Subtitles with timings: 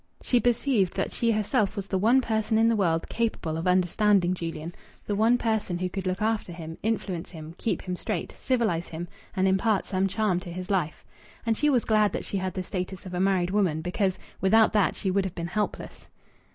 [0.23, 4.33] She perceived that she herself was the one person in the world capable of understanding
[4.33, 4.73] Julian,
[5.05, 9.07] the one person who could look after him, influence him, keep him straight, civilize him,
[9.35, 11.05] and impart some charm to his life.
[11.45, 14.73] And she was glad that she had the status of a married woman, because without
[14.73, 16.07] that she would have been helpless.